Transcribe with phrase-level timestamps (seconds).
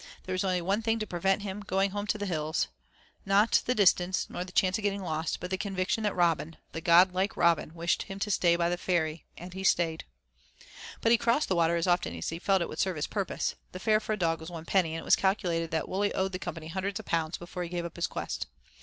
[0.23, 2.69] There was only one thing to prevent him going home to the hills,
[3.23, 6.81] not the distance nor the chance of getting lost, but the conviction that Robin, the
[6.81, 10.05] godlike Robin, wished him to stay by the ferry; and he stayed.
[11.01, 13.53] But he crossed the water as often as he felt it would serve his purpose.
[13.73, 16.31] The fare for a dog was one penny, and it was calculated that Wully owed
[16.31, 18.47] the company hundreds of pounds before he gave up his quest.